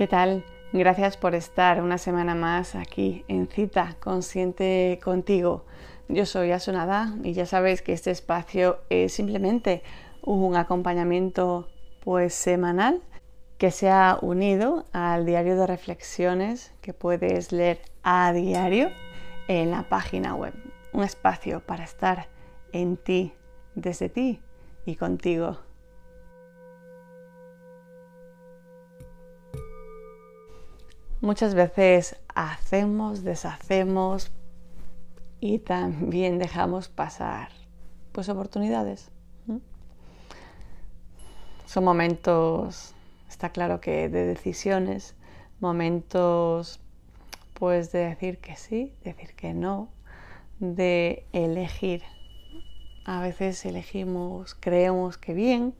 ¿Qué 0.00 0.06
tal? 0.06 0.46
Gracias 0.72 1.18
por 1.18 1.34
estar 1.34 1.82
una 1.82 1.98
semana 1.98 2.34
más 2.34 2.74
aquí 2.74 3.22
en 3.28 3.48
Cita 3.48 3.96
Consciente 4.00 4.98
contigo. 5.04 5.66
Yo 6.08 6.24
soy 6.24 6.52
Asunada 6.52 7.14
y 7.22 7.34
ya 7.34 7.44
sabéis 7.44 7.82
que 7.82 7.92
este 7.92 8.10
espacio 8.10 8.78
es 8.88 9.12
simplemente 9.12 9.82
un 10.22 10.56
acompañamiento 10.56 11.68
pues 12.02 12.32
semanal 12.32 13.02
que 13.58 13.70
se 13.70 13.90
ha 13.90 14.16
unido 14.22 14.86
al 14.94 15.26
diario 15.26 15.54
de 15.54 15.66
reflexiones 15.66 16.72
que 16.80 16.94
puedes 16.94 17.52
leer 17.52 17.82
a 18.02 18.32
diario 18.32 18.88
en 19.48 19.70
la 19.70 19.82
página 19.82 20.34
web. 20.34 20.54
Un 20.94 21.04
espacio 21.04 21.60
para 21.60 21.84
estar 21.84 22.28
en 22.72 22.96
ti, 22.96 23.34
desde 23.74 24.08
ti 24.08 24.40
y 24.86 24.96
contigo. 24.96 25.58
Muchas 31.22 31.54
veces 31.54 32.16
hacemos, 32.34 33.24
deshacemos 33.24 34.32
y 35.38 35.58
también 35.58 36.38
dejamos 36.38 36.88
pasar 36.88 37.50
pues 38.12 38.30
oportunidades. 38.30 39.10
Son 41.66 41.84
momentos, 41.84 42.94
está 43.28 43.50
claro 43.50 43.82
que 43.82 44.08
de 44.08 44.24
decisiones, 44.24 45.14
momentos 45.60 46.80
pues 47.52 47.92
de 47.92 47.98
decir 47.98 48.38
que 48.38 48.56
sí, 48.56 48.94
decir 49.04 49.34
que 49.34 49.52
no, 49.52 49.90
de 50.58 51.26
elegir. 51.34 52.02
A 53.04 53.20
veces 53.20 53.62
elegimos, 53.66 54.54
creemos 54.58 55.18
que 55.18 55.34
bien 55.34 55.74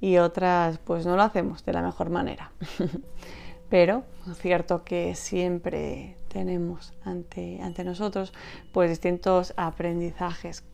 y 0.00 0.18
otras 0.18 0.78
pues 0.78 1.06
no 1.06 1.16
lo 1.16 1.22
hacemos 1.22 1.64
de 1.64 1.72
la 1.72 1.82
mejor 1.82 2.08
manera. 2.08 2.52
pero 3.70 4.02
es 4.28 4.36
cierto 4.38 4.84
que 4.84 5.14
siempre 5.14 6.16
tenemos 6.28 6.92
ante, 7.04 7.62
ante 7.62 7.84
nosotros 7.84 8.32
pues 8.72 8.90
distintos 8.90 9.54
aprendizajes 9.56 10.64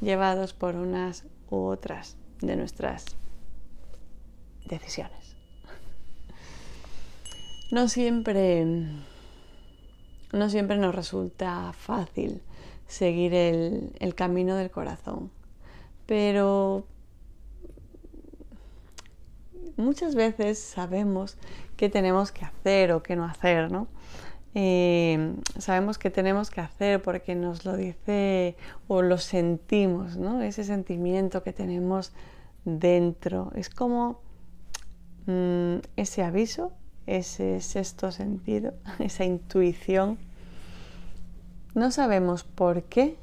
llevados 0.00 0.54
por 0.54 0.74
unas 0.74 1.24
u 1.50 1.66
otras 1.66 2.16
de 2.40 2.56
nuestras 2.56 3.04
decisiones. 4.64 5.36
No 7.70 7.88
siempre, 7.88 8.64
no 10.32 10.48
siempre 10.48 10.78
nos 10.78 10.94
resulta 10.94 11.72
fácil 11.72 12.42
seguir 12.86 13.34
el, 13.34 13.92
el 13.98 14.14
camino 14.14 14.56
del 14.56 14.70
corazón, 14.70 15.30
pero 16.06 16.86
muchas 19.76 20.14
veces 20.14 20.58
sabemos 20.58 21.36
qué 21.76 21.88
tenemos 21.88 22.32
que 22.32 22.44
hacer 22.44 22.92
o 22.92 23.02
qué 23.02 23.16
no 23.16 23.24
hacer, 23.24 23.70
¿no? 23.70 23.88
Eh, 24.56 25.34
sabemos 25.58 25.98
que 25.98 26.10
tenemos 26.10 26.48
que 26.50 26.60
hacer 26.60 27.02
porque 27.02 27.34
nos 27.34 27.64
lo 27.64 27.76
dice 27.76 28.56
o 28.86 29.02
lo 29.02 29.18
sentimos, 29.18 30.16
¿no? 30.16 30.40
Ese 30.42 30.62
sentimiento 30.62 31.42
que 31.42 31.52
tenemos 31.52 32.12
dentro. 32.64 33.50
Es 33.56 33.68
como 33.68 34.20
mm, 35.26 35.76
ese 35.96 36.22
aviso, 36.22 36.72
ese 37.06 37.60
sexto 37.60 38.12
sentido, 38.12 38.74
esa 39.00 39.24
intuición. 39.24 40.18
No 41.74 41.90
sabemos 41.90 42.44
por 42.44 42.84
qué, 42.84 43.16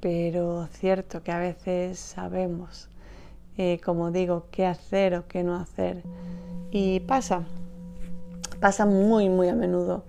pero 0.00 0.68
cierto 0.68 1.24
que 1.24 1.32
a 1.32 1.38
veces 1.38 1.98
sabemos 1.98 2.88
eh, 3.58 3.80
como 3.84 4.10
digo, 4.10 4.46
qué 4.50 4.66
hacer 4.66 5.14
o 5.14 5.26
qué 5.26 5.42
no 5.42 5.56
hacer. 5.56 6.02
Y 6.70 7.00
pasa, 7.00 7.44
pasa 8.60 8.84
muy, 8.84 9.28
muy 9.28 9.48
a 9.48 9.54
menudo, 9.54 10.04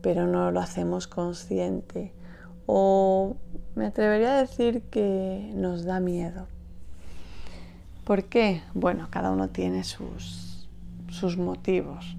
pero 0.00 0.26
no 0.26 0.50
lo 0.50 0.60
hacemos 0.60 1.06
consciente. 1.06 2.12
O 2.66 3.36
me 3.76 3.86
atrevería 3.86 4.36
a 4.36 4.40
decir 4.40 4.82
que 4.90 5.52
nos 5.54 5.84
da 5.84 6.00
miedo. 6.00 6.46
¿Por 8.04 8.24
qué? 8.24 8.62
Bueno, 8.74 9.06
cada 9.10 9.30
uno 9.30 9.48
tiene 9.48 9.84
sus, 9.84 10.68
sus 11.08 11.36
motivos. 11.36 12.16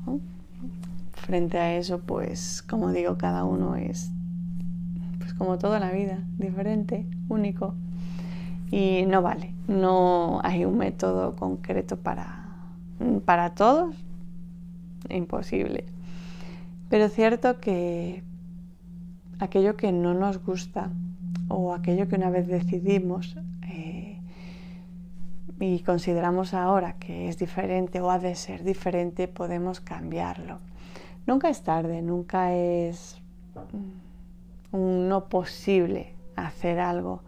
Frente 1.11 1.57
a 1.57 1.75
eso, 1.75 1.99
pues, 1.99 2.61
como 2.61 2.91
digo, 2.91 3.17
cada 3.17 3.43
uno 3.43 3.75
es, 3.75 4.11
pues 5.19 5.33
como 5.33 5.57
toda 5.57 5.79
la 5.79 5.91
vida, 5.91 6.19
diferente, 6.37 7.05
único 7.27 7.75
y 8.71 9.05
no 9.05 9.21
vale. 9.21 9.53
No 9.67 10.39
hay 10.43 10.65
un 10.65 10.77
método 10.77 11.35
concreto 11.35 11.97
para, 11.97 12.45
para 13.25 13.55
todos. 13.55 13.95
Imposible. 15.09 15.85
Pero 16.89 17.05
es 17.05 17.13
cierto 17.13 17.59
que 17.59 18.23
aquello 19.39 19.75
que 19.75 19.91
no 19.91 20.13
nos 20.13 20.43
gusta 20.43 20.89
o 21.47 21.73
aquello 21.73 22.07
que 22.07 22.15
una 22.15 22.29
vez 22.29 22.47
decidimos 22.47 23.35
eh, 23.67 24.19
y 25.59 25.79
consideramos 25.79 26.53
ahora 26.53 26.93
que 26.93 27.29
es 27.29 27.37
diferente 27.37 28.01
o 28.01 28.09
ha 28.11 28.19
de 28.19 28.35
ser 28.35 28.63
diferente, 28.63 29.27
podemos 29.27 29.79
cambiarlo. 29.79 30.59
Nunca 31.25 31.49
es 31.49 31.61
tarde, 31.63 32.01
nunca 32.01 32.53
es 32.53 33.21
un 34.71 35.07
no 35.07 35.29
posible 35.29 36.13
hacer 36.35 36.79
algo 36.79 37.21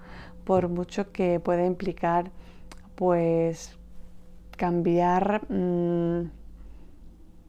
por 0.45 0.69
mucho 0.69 1.11
que 1.11 1.39
pueda 1.39 1.66
implicar 1.66 2.31
pues 2.95 3.78
cambiar, 4.56 5.41
mm, 5.51 6.31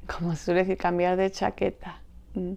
como 0.13 0.35
se 0.35 0.45
suele 0.45 0.61
decir, 0.61 0.79
cambiar 0.79 1.17
de 1.17 1.31
chaqueta. 1.31 2.03
Mm. 2.35 2.55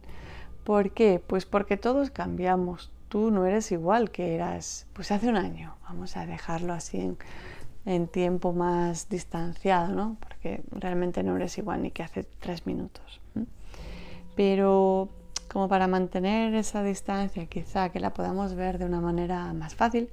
¿Por 0.63 0.91
qué? 0.91 1.21
Pues 1.25 1.45
porque 1.45 1.77
todos 1.77 2.09
cambiamos. 2.09 2.91
Tú 3.09 3.31
no 3.31 3.45
eres 3.45 3.71
igual 3.71 4.11
que 4.11 4.35
eras 4.35 4.87
pues 4.93 5.11
hace 5.11 5.29
un 5.29 5.35
año. 5.35 5.75
Vamos 5.83 6.15
a 6.15 6.25
dejarlo 6.25 6.73
así 6.73 6.99
en, 6.99 7.17
en 7.85 8.07
tiempo 8.07 8.53
más 8.53 9.09
distanciado, 9.09 9.87
¿no? 9.89 10.17
Porque 10.19 10.63
realmente 10.71 11.23
no 11.23 11.35
eres 11.35 11.57
igual 11.57 11.81
ni 11.81 11.91
que 11.91 12.03
hace 12.03 12.23
tres 12.23 12.67
minutos. 12.67 13.19
Pero 14.35 15.09
como 15.51 15.67
para 15.67 15.87
mantener 15.87 16.53
esa 16.53 16.83
distancia, 16.83 17.47
quizá 17.47 17.89
que 17.89 17.99
la 17.99 18.13
podamos 18.13 18.53
ver 18.53 18.77
de 18.77 18.85
una 18.85 19.01
manera 19.01 19.51
más 19.53 19.75
fácil, 19.75 20.09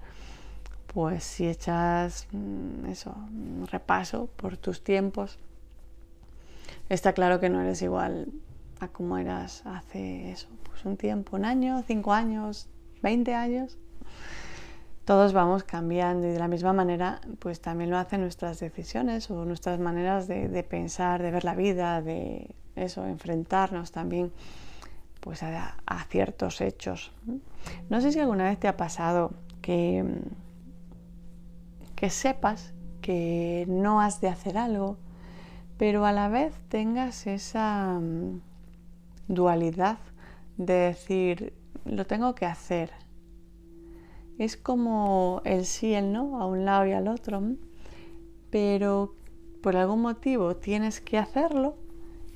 pues 0.93 1.25
si 1.25 1.47
echas 1.47 2.27
mm, 2.33 2.87
eso, 2.87 3.15
un 3.31 3.67
repaso 3.71 4.29
por 4.37 4.57
tus 4.57 4.83
tiempos, 4.83 5.39
está 6.89 7.13
claro 7.13 7.39
que 7.39 7.51
no 7.51 7.61
eres 7.61 7.83
igual 7.83 8.29
a 8.81 8.89
como 8.89 9.19
eras 9.19 9.63
hace 9.67 10.31
eso, 10.31 10.49
pues 10.65 10.85
un 10.85 10.97
tiempo, 10.97 11.37
un 11.37 11.45
año, 11.45 11.83
cinco 11.87 12.13
años, 12.13 12.69
veinte 13.03 13.35
años. 13.35 13.79
Todos 15.05 15.33
vamos 15.33 15.63
cambiando 15.63 16.27
y 16.27 16.31
de 16.31 16.39
la 16.39 16.49
misma 16.49 16.73
manera, 16.73 17.21
pues 17.39 17.61
también 17.61 17.91
lo 17.91 17.97
hacen 17.99 18.23
nuestras 18.23 18.59
decisiones 18.59 19.31
o 19.31 19.45
nuestras 19.45 19.79
maneras 19.79 20.27
de, 20.27 20.67
pensar, 20.69 21.23
de 21.23 21.31
ver 21.31 21.45
la 21.45 21.55
vida, 21.55 22.03
de 22.03 22.55
eso, 22.75 23.07
enfrentarnos 23.07 23.93
también 23.93 24.33
pues 25.27 25.43
a, 25.43 25.77
ciertos 26.09 26.61
hechos. 26.61 27.11
No 27.91 28.01
sé 28.01 28.13
si 28.13 28.21
alguna 28.21 28.45
vez 28.45 28.61
te 28.61 28.69
ha 28.69 28.77
pasado 28.77 29.33
que 29.61 30.05
que 31.97 32.11
sepas 32.11 32.75
que 33.01 33.65
no 33.67 34.01
has 34.01 34.21
de 34.21 34.29
hacer 34.29 34.57
algo, 34.57 34.99
pero 35.79 36.07
a 36.07 36.13
la 36.13 36.29
vez 36.29 36.55
tengas 36.69 37.27
esa 37.27 37.99
mm, 38.01 38.41
dualidad 39.27 39.99
de 40.59 40.75
decir, 40.75 41.55
lo 41.85 42.07
tengo 42.07 42.37
que 42.37 42.47
hacer. 42.47 42.93
Es 44.39 44.57
como 44.57 45.43
el 45.45 45.65
sí 45.65 45.89
y 45.89 45.95
el 45.95 46.13
no 46.13 46.41
a 46.41 46.47
un 46.47 46.65
lado 46.65 46.87
y 46.87 46.93
al 46.93 47.09
otro, 47.09 47.43
pero 48.51 49.17
por 49.61 49.75
algún 49.75 50.03
motivo 50.03 50.55
tienes 50.55 51.01
que 51.01 51.19
hacerlo 51.19 51.75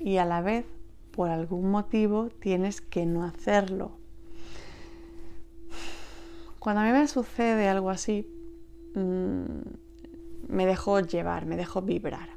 y 0.01 0.17
a 0.17 0.25
la 0.25 0.41
vez 0.41 0.67
por 1.11 1.31
algún 1.31 1.71
motivo 1.71 2.29
tienes 2.41 2.81
que 2.81 3.07
no 3.07 3.25
hacerlo. 3.25 3.93
Cuando 6.59 6.83
a 6.83 6.85
mí 6.85 6.93
me 6.93 7.09
sucede 7.09 7.69
algo 7.69 7.91
así, 7.91 8.27
Mm, 8.95 9.63
me 10.49 10.67
dejo 10.67 11.01
llevar, 11.01 11.47
me 11.47 11.57
dejo 11.57 11.83
vibrar. 11.83 12.29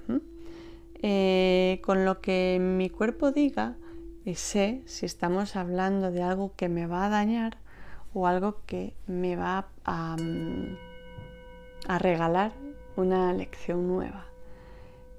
Eh, 1.01 1.81
con 1.83 2.05
lo 2.05 2.21
que 2.21 2.59
mi 2.61 2.89
cuerpo 2.89 3.31
diga, 3.31 3.75
y 4.23 4.35
sé 4.35 4.83
si 4.85 5.05
estamos 5.05 5.55
hablando 5.55 6.11
de 6.11 6.21
algo 6.21 6.53
que 6.55 6.69
me 6.69 6.85
va 6.85 7.05
a 7.05 7.09
dañar 7.09 7.57
o 8.13 8.27
algo 8.27 8.61
que 8.65 8.95
me 9.07 9.35
va 9.35 9.67
a, 9.83 10.15
mm, 10.15 10.77
a 11.87 11.99
regalar 11.99 12.53
una 12.95 13.33
lección 13.33 13.87
nueva. 13.87 14.32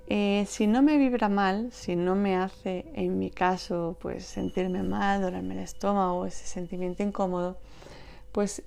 Eh, 0.07 0.45
si 0.47 0.67
no 0.67 0.83
me 0.83 0.99
vibra 0.99 1.29
mal, 1.29 1.73
si 1.73 1.97
no 1.97 2.15
me 2.15 2.37
hace, 2.37 2.85
en 2.95 3.19
mi 3.19 3.31
caso, 3.31 3.97
pues 4.01 4.25
sentirme 4.25 4.83
mal, 4.83 5.23
dolerme 5.23 5.55
el 5.55 5.61
estómago, 5.61 6.27
ese 6.27 6.47
sentimiento 6.47 7.03
incómodo, 7.03 7.57
pues 8.33 8.63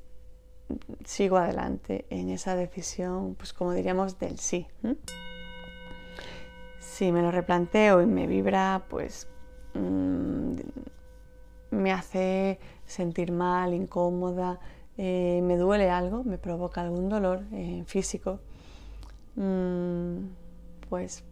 sigo 1.05 1.37
adelante 1.37 2.05
en 2.09 2.29
esa 2.29 2.55
decisión, 2.55 3.35
pues 3.35 3.53
como 3.53 3.73
diríamos, 3.73 4.19
del 4.19 4.39
sí. 4.39 4.67
si 6.79 7.11
me 7.11 7.21
lo 7.21 7.31
replanteo 7.31 8.01
y 8.01 8.07
me 8.07 8.25
vibra, 8.25 8.83
pues 8.89 9.27
mm, 9.75 10.55
me 11.69 11.91
hace 11.91 12.59
sentir 12.85 13.31
mal, 13.31 13.73
incómoda, 13.75 14.59
eh, 14.97 15.41
me 15.43 15.57
duele 15.57 15.91
algo, 15.91 16.23
me 16.23 16.39
provoca 16.39 16.81
algún 16.81 17.09
dolor 17.09 17.43
eh, 17.53 17.83
físico, 17.85 18.39
mm, 19.35 20.17
pues 20.89 21.23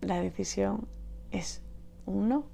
la 0.00 0.20
decisión 0.20 0.88
es 1.30 1.62
un 2.06 2.28
no. 2.28 2.46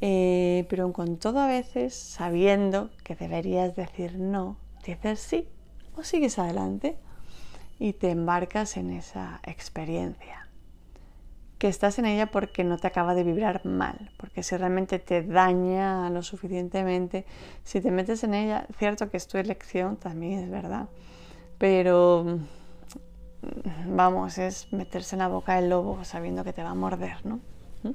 Eh, 0.00 0.66
pero 0.68 0.92
con 0.92 1.16
todo 1.16 1.40
a 1.40 1.46
veces, 1.46 1.94
sabiendo 1.94 2.90
que 3.02 3.16
deberías 3.16 3.74
decir 3.74 4.18
no, 4.18 4.58
dices 4.84 5.20
sí 5.20 5.48
o 5.96 6.04
sigues 6.04 6.38
adelante 6.38 6.98
y 7.78 7.94
te 7.94 8.10
embarcas 8.10 8.76
en 8.76 8.90
esa 8.90 9.40
experiencia. 9.44 10.48
Que 11.58 11.68
estás 11.68 11.98
en 11.98 12.04
ella 12.04 12.30
porque 12.30 12.64
no 12.64 12.76
te 12.76 12.86
acaba 12.86 13.14
de 13.14 13.24
vibrar 13.24 13.64
mal, 13.64 14.10
porque 14.18 14.42
si 14.42 14.54
realmente 14.58 14.98
te 14.98 15.22
daña 15.22 16.10
lo 16.10 16.22
suficientemente, 16.22 17.24
si 17.64 17.80
te 17.80 17.90
metes 17.90 18.24
en 18.24 18.34
ella, 18.34 18.66
cierto 18.78 19.08
que 19.08 19.16
es 19.16 19.26
tu 19.26 19.38
elección, 19.38 19.96
también 19.96 20.40
es 20.40 20.50
verdad, 20.50 20.88
pero 21.56 22.40
vamos, 23.86 24.38
es 24.38 24.72
meterse 24.72 25.16
en 25.16 25.20
la 25.20 25.28
boca 25.28 25.56
del 25.56 25.70
lobo 25.70 26.04
sabiendo 26.04 26.44
que 26.44 26.52
te 26.52 26.62
va 26.62 26.70
a 26.70 26.74
morder, 26.74 27.24
¿no? 27.24 27.40
¿Mm? 27.82 27.90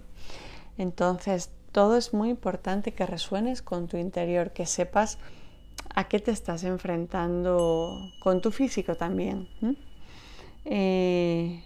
Entonces, 0.77 1.51
todo 1.71 1.97
es 1.97 2.13
muy 2.13 2.29
importante 2.29 2.93
que 2.93 3.05
resuenes 3.05 3.61
con 3.61 3.87
tu 3.87 3.97
interior, 3.97 4.51
que 4.51 4.65
sepas 4.65 5.17
a 5.93 6.05
qué 6.05 6.19
te 6.19 6.31
estás 6.31 6.63
enfrentando 6.63 8.11
con 8.19 8.41
tu 8.41 8.51
físico 8.51 8.95
también. 8.95 9.47
Eh, 10.65 11.63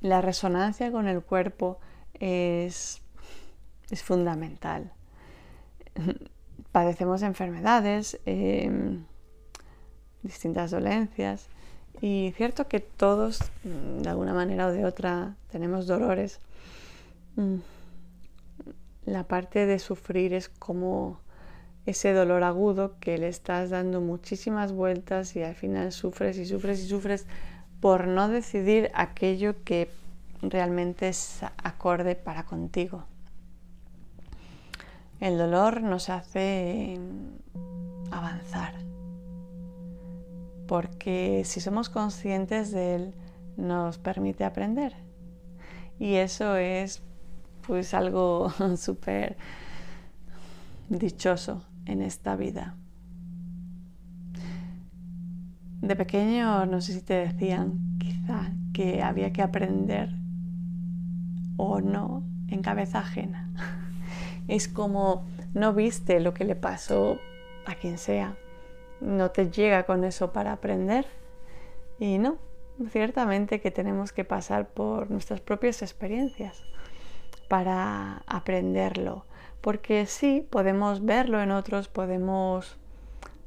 la 0.00 0.20
resonancia 0.20 0.90
con 0.90 1.06
el 1.06 1.22
cuerpo 1.22 1.78
es, 2.14 3.02
es 3.90 4.02
fundamental. 4.02 4.92
Padecemos 6.72 7.22
enfermedades, 7.22 8.18
em, 8.26 9.04
distintas 10.22 10.70
dolencias 10.70 11.48
y 12.00 12.32
cierto 12.36 12.68
que 12.68 12.80
todos, 12.80 13.40
de 13.62 14.08
alguna 14.08 14.32
manera 14.32 14.68
o 14.68 14.72
de 14.72 14.84
otra, 14.84 15.36
tenemos 15.50 15.86
dolores. 15.86 16.40
Mm, 17.36 17.56
la 19.04 19.24
parte 19.24 19.66
de 19.66 19.78
sufrir 19.78 20.32
es 20.34 20.48
como 20.48 21.20
ese 21.86 22.12
dolor 22.12 22.44
agudo 22.44 22.94
que 23.00 23.18
le 23.18 23.28
estás 23.28 23.70
dando 23.70 24.00
muchísimas 24.00 24.72
vueltas 24.72 25.34
y 25.36 25.42
al 25.42 25.54
final 25.54 25.92
sufres 25.92 26.38
y 26.38 26.46
sufres 26.46 26.80
y 26.80 26.88
sufres 26.88 27.26
por 27.80 28.06
no 28.06 28.28
decidir 28.28 28.90
aquello 28.94 29.62
que 29.64 29.90
realmente 30.42 31.08
es 31.08 31.40
acorde 31.62 32.14
para 32.14 32.44
contigo. 32.44 33.04
El 35.18 35.36
dolor 35.36 35.82
nos 35.82 36.08
hace 36.08 36.98
avanzar, 38.10 38.74
porque 40.70 41.42
si 41.44 41.60
somos 41.60 41.88
conscientes 41.88 42.70
de 42.70 42.94
él, 42.94 43.14
nos 43.56 43.98
permite 43.98 44.44
aprender. 44.44 44.94
Y 45.98 46.14
eso 46.14 46.54
es 46.54 47.02
pues 47.66 47.92
algo 47.92 48.52
súper 48.76 49.36
dichoso 50.88 51.64
en 51.86 52.02
esta 52.02 52.36
vida. 52.36 52.76
De 55.80 55.96
pequeño, 55.96 56.64
no 56.66 56.80
sé 56.80 56.92
si 56.92 57.02
te 57.02 57.14
decían 57.14 57.98
quizá 57.98 58.52
que 58.72 59.02
había 59.02 59.32
que 59.32 59.42
aprender 59.42 60.14
o 61.56 61.80
no 61.80 62.22
en 62.46 62.62
cabeza 62.62 63.00
ajena. 63.00 63.50
Es 64.46 64.68
como 64.68 65.24
no 65.52 65.74
viste 65.74 66.20
lo 66.20 66.32
que 66.32 66.44
le 66.44 66.54
pasó 66.54 67.18
a 67.66 67.74
quien 67.74 67.98
sea, 67.98 68.36
no 69.00 69.30
te 69.30 69.50
llega 69.50 69.84
con 69.84 70.04
eso 70.04 70.32
para 70.32 70.52
aprender. 70.52 71.06
Y 71.98 72.18
no, 72.18 72.38
ciertamente 72.90 73.60
que 73.60 73.70
tenemos 73.70 74.12
que 74.12 74.24
pasar 74.24 74.68
por 74.68 75.10
nuestras 75.10 75.40
propias 75.40 75.82
experiencias 75.82 76.62
para 77.48 78.22
aprenderlo. 78.26 79.24
Porque 79.60 80.06
sí, 80.06 80.46
podemos 80.48 81.04
verlo 81.04 81.42
en 81.42 81.50
otros, 81.50 81.88
podemos 81.88 82.78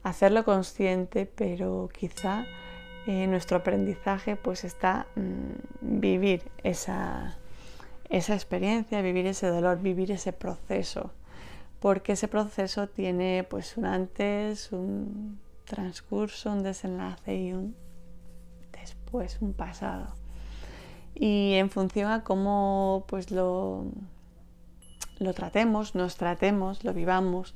hacerlo 0.04 0.44
consciente, 0.44 1.26
pero 1.26 1.90
quizá 1.92 2.46
eh, 3.08 3.28
nuestro 3.28 3.58
aprendizaje 3.58 4.36
pues 4.36 4.64
está 4.64 5.08
mm, 5.16 6.00
vivir 6.00 6.44
esa, 6.64 7.38
esa 8.10 8.34
experiencia, 8.34 9.02
vivir 9.02 9.26
ese 9.26 9.48
dolor, 9.48 9.82
vivir 9.82 10.12
ese 10.12 10.34
proceso, 10.34 11.12
porque 11.80 12.14
ese 12.14 12.28
proceso 12.28 12.88
tiene 12.88 13.46
pues 13.50 13.76
un 13.78 13.86
antes, 13.86 14.72
un 14.72 15.40
transcurso, 15.74 16.52
un 16.52 16.62
desenlace 16.62 17.36
y 17.36 17.54
un 17.54 17.76
después, 18.72 19.38
un 19.42 19.54
pasado. 19.54 20.14
Y 21.16 21.54
en 21.54 21.70
función 21.70 22.12
a 22.12 22.24
cómo 22.24 23.06
pues 23.08 23.32
lo 23.32 23.86
lo 25.20 25.34
tratemos, 25.34 25.96
nos 25.96 26.18
tratemos, 26.18 26.84
lo 26.84 26.94
vivamos 26.94 27.56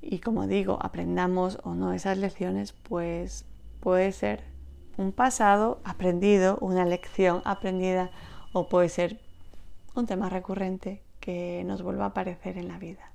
y 0.00 0.18
como 0.18 0.46
digo, 0.46 0.78
aprendamos 0.82 1.58
o 1.64 1.74
no 1.74 1.92
esas 1.92 2.18
lecciones, 2.18 2.72
pues 2.72 3.44
puede 3.80 4.12
ser 4.12 4.44
un 4.96 5.12
pasado 5.12 5.80
aprendido, 5.84 6.58
una 6.60 6.84
lección 6.84 7.42
aprendida 7.44 8.10
o 8.52 8.68
puede 8.68 8.88
ser 8.88 9.20
un 9.94 10.06
tema 10.06 10.28
recurrente 10.28 11.02
que 11.20 11.64
nos 11.66 11.82
vuelva 11.82 12.04
a 12.04 12.08
aparecer 12.08 12.56
en 12.58 12.68
la 12.68 12.78
vida. 12.78 13.10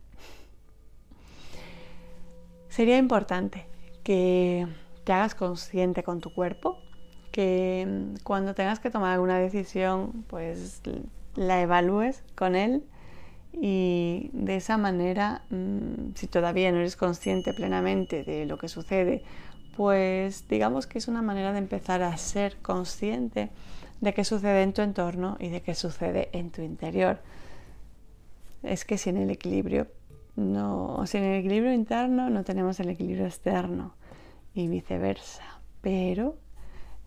Sería 2.69 2.97
importante 2.97 3.70
que 4.03 4.68
te 5.03 5.13
hagas 5.13 5.36
consciente 5.36 6.03
con 6.03 6.19
tu 6.21 6.33
cuerpo, 6.33 6.80
que 7.31 7.88
cuando 8.24 8.53
tengas 8.53 8.80
que 8.80 8.89
tomar 8.89 9.13
alguna 9.13 9.39
decisión, 9.39 10.25
pues 10.27 10.81
la 11.36 11.62
evalúes 11.62 12.24
con 12.36 12.56
él 12.56 12.83
y 13.53 14.30
de 14.33 14.56
esa 14.56 14.77
manera, 14.77 15.44
mm, 15.50 16.13
si 16.15 16.27
todavía 16.27 16.71
no 16.71 16.80
eres 16.80 16.95
consciente 16.95 17.53
plenamente 17.53 18.24
de 18.24 18.45
lo 18.45 18.57
que 18.57 18.68
sucede, 18.68 19.24
pues 19.75 20.48
digamos 20.48 20.88
que 20.88 20.98
es 20.98 21.08
una 21.08 21.22
manera 21.22 21.51
de 21.51 21.60
empezar 21.60 22.01
a 22.01 22.15
ser 22.17 22.58
consciente 22.58 23.50
de 24.01 24.13
qué 24.13 24.24
sucede 24.25 24.63
en 24.63 24.74
tu 24.74 24.81
entorno 24.81 25.38
y 25.39 25.50
de 25.50 25.62
qué 25.62 25.75
sucede 25.75 26.29
en 26.34 26.51
tu 26.51 26.62
interior. 26.62 27.20
Es 28.63 28.86
que 28.86 28.98
sin 28.98 29.17
el 29.17 29.29
equilibrio, 29.29 29.88
no, 30.41 31.05
sin 31.05 31.24
el 31.24 31.39
equilibrio 31.39 31.74
interno 31.74 32.29
no 32.29 32.43
tenemos 32.43 32.79
el 32.79 32.89
equilibrio 32.89 33.25
externo 33.25 33.95
y 34.53 34.67
viceversa. 34.67 35.62
Pero 35.81 36.38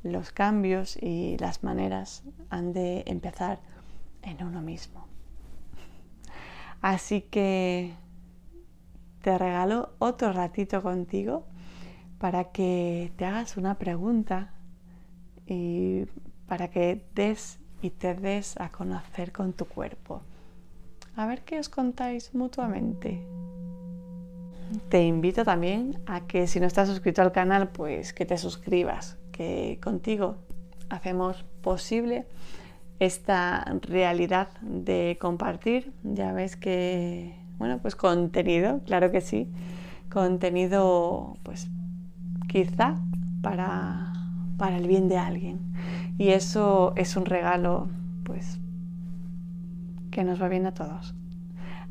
los 0.03 0.33
cambios 0.33 0.97
y 0.97 1.37
las 1.39 1.63
maneras 1.63 2.23
han 2.51 2.73
de 2.73 3.05
empezar 3.07 3.61
en 4.23 4.43
uno 4.45 4.63
mismo. 4.63 5.07
Así 6.81 7.23
que 7.23 7.95
te 9.23 9.39
regalo 9.39 9.95
otro 9.99 10.33
ratito 10.33 10.83
contigo 10.83 11.47
para 12.19 12.53
que 12.53 13.13
te 13.17 13.25
hagas 13.25 13.57
una 13.57 13.79
pregunta 13.79 14.53
y 15.47 16.05
para 16.47 16.69
que 16.69 17.05
des 17.15 17.59
y 17.81 17.91
te 17.91 18.15
des 18.15 18.59
a 18.61 18.71
conocer 18.71 19.33
con 19.33 19.53
tu 19.55 19.65
cuerpo. 19.65 20.23
A 21.25 21.27
ver 21.27 21.41
qué 21.41 21.59
os 21.59 21.71
contáis 21.71 22.35
mutuamente. 22.35 23.27
Te 24.91 25.07
invito 25.07 25.43
también 25.43 25.99
a 26.05 26.27
que 26.27 26.47
si 26.47 26.61
no 26.61 26.67
estás 26.67 26.87
suscrito 26.87 27.23
al 27.23 27.33
canal, 27.33 27.69
pues 27.69 28.13
que 28.13 28.27
te 28.27 28.37
suscribas, 28.37 29.17
que 29.33 29.81
contigo 29.83 30.37
hacemos 30.91 31.43
posible 31.63 32.27
esta 32.99 33.65
realidad 33.81 34.49
de 34.61 35.17
compartir. 35.19 35.95
Ya 36.03 36.35
ves 36.35 36.57
que, 36.57 37.35
bueno, 37.57 37.79
pues 37.79 37.97
contenido, 37.97 38.83
claro 38.85 39.11
que 39.11 39.23
sí, 39.23 39.51
contenido, 40.13 41.39
pues 41.43 41.69
quizá 42.49 42.97
para, 43.41 44.13
para 44.59 44.77
el 44.77 44.87
bien 44.87 45.09
de 45.09 45.17
alguien. 45.17 45.73
Y 46.19 46.29
eso 46.29 46.93
es 46.97 47.17
un 47.17 47.25
regalo, 47.25 47.89
pues, 48.25 48.61
que 50.15 50.25
nos 50.25 50.41
va 50.41 50.49
bien 50.49 50.65
a 50.65 50.73
todos. 50.73 51.15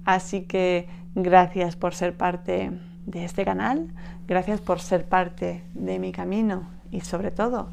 Así 0.05 0.41
que 0.41 0.87
gracias 1.13 1.75
por 1.75 1.93
ser 1.93 2.15
parte 2.17 2.71
de 3.05 3.25
este 3.25 3.45
canal, 3.45 3.93
gracias 4.27 4.61
por 4.61 4.79
ser 4.79 5.05
parte 5.05 5.63
de 5.73 5.99
mi 5.99 6.11
camino 6.11 6.69
y 6.89 7.01
sobre 7.01 7.31
todo, 7.31 7.69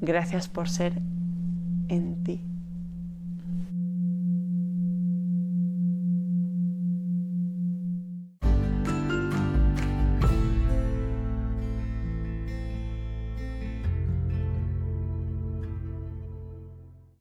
gracias 0.00 0.48
por 0.48 0.68
ser 0.68 1.00
en 1.88 2.22
ti. 2.22 2.55